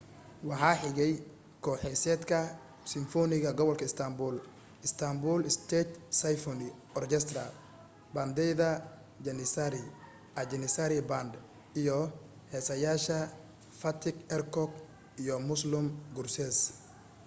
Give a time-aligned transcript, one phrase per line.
[0.49, 1.11] waxaa xigay
[1.65, 2.37] koox-heesaadka
[2.93, 4.35] simfoniga gobolka istanbul
[4.87, 6.67] istanbul state symphony
[6.99, 7.43] orchestra
[8.13, 8.69] baandeyda
[9.25, 9.81] janissari
[10.39, 11.31] a janissary band
[11.81, 11.97] iyo
[12.51, 13.19] heesaayaasha
[13.81, 14.71] fatih erkoç
[15.21, 16.57] iyo müslüm gürses